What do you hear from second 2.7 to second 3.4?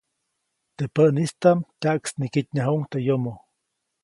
teʼ yomo.